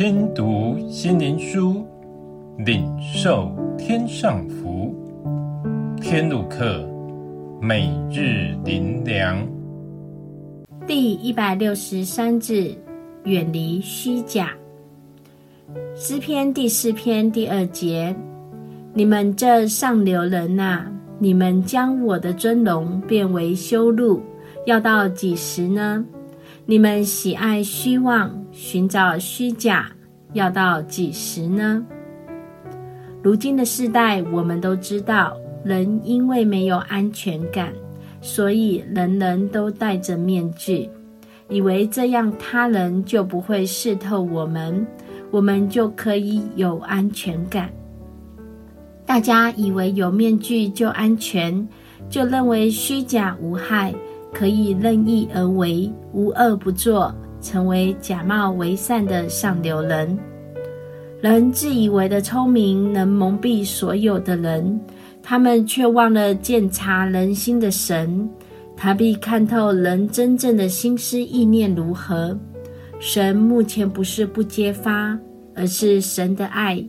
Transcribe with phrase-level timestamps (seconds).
[0.00, 1.86] 听读心灵书，
[2.56, 4.94] 领受天上福。
[6.00, 6.88] 天路客，
[7.60, 9.46] 每日灵粮。
[10.86, 12.74] 第一百六十三字，
[13.24, 14.54] 远离虚假。
[15.94, 18.16] 诗篇第四篇第二节：
[18.94, 24.18] 你们这上流人呐、啊，你们将我的尊荣变为羞辱，
[24.64, 26.02] 要到几时呢？
[26.70, 29.90] 你们喜爱虚妄，寻找虚假，
[30.34, 31.84] 要到几时呢？
[33.24, 37.72] 如今的世代，我们都知道，人因为没有安全感，
[38.20, 40.88] 所以人人都戴着面具，
[41.48, 44.86] 以为这样他人就不会识透我们，
[45.32, 47.68] 我们就可以有安全感。
[49.04, 51.66] 大家以为有面具就安全，
[52.08, 53.92] 就认为虚假无害。
[54.32, 60.18] 可以任意而为，无恶不作，成为假冒为善的上流人。
[61.20, 64.80] 人自以为的聪明，能蒙蔽所有的人，
[65.22, 68.28] 他们却忘了鉴察人心的神。
[68.76, 72.34] 他必看透人真正的心思意念如何。
[72.98, 75.18] 神目前不是不揭发，
[75.54, 76.82] 而是神的爱，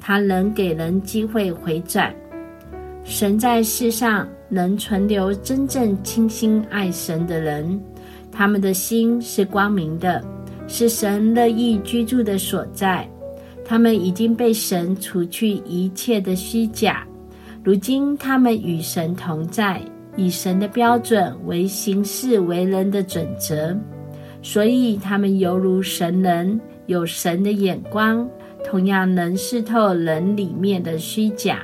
[0.00, 2.12] 他能给人机会回转。
[3.04, 7.80] 神在世上能存留真正倾心爱神的人，
[8.30, 10.24] 他们的心是光明的，
[10.68, 13.08] 是神乐意居住的所在。
[13.64, 17.04] 他们已经被神除去一切的虚假，
[17.64, 19.82] 如今他们与神同在，
[20.16, 23.76] 以神的标准为行事为人的准则，
[24.40, 28.28] 所以他们犹如神人，有神的眼光，
[28.64, 31.62] 同样能视透人里面的虚假。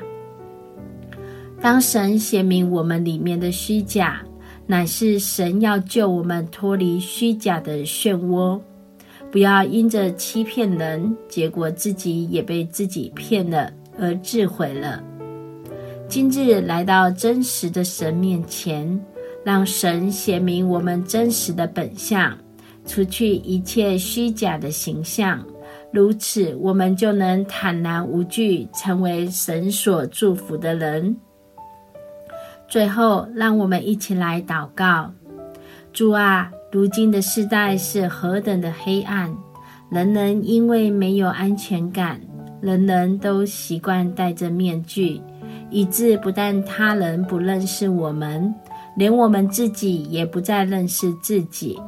[1.63, 4.21] 当神显明我们里面的虚假，
[4.67, 8.61] 乃是神要救我们脱离虚假的漩涡，
[9.31, 15.01] 不要因着欺骗人，结果自己也被自己骗了而自毁了。
[16.09, 19.01] 今日来到真实的神面前，
[19.45, 22.37] 让神显明我们真实的本相，
[22.85, 25.41] 除去一切虚假的形象，
[25.93, 31.17] 如此我们就能坦然无惧，成为神所祝福的人。
[32.73, 35.13] 最后，让我们一起来祷告：
[35.93, 39.31] 主啊，如今的世代是何等的黑暗！
[39.91, 42.19] 人人因为没有安全感，
[42.63, 45.21] 人人都习惯戴着面具，
[45.69, 48.55] 以致不但他人不认识我们，
[48.97, 51.79] 连我们自己也不再认识自己。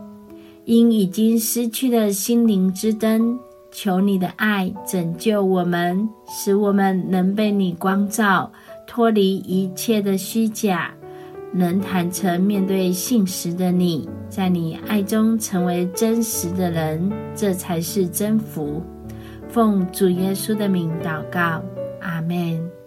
[0.67, 3.39] 因已经失去了心灵之灯，
[3.73, 8.53] 求你的爱拯救我们，使我们能被你光照。
[8.95, 10.95] 脱离一切的虚假，
[11.53, 18.81] 能坦诚面对现实的你，在你爱中成为真实的人，这才是真福。
[19.49, 21.61] 奉主耶稣的名祷告，
[22.03, 22.84] 阿门。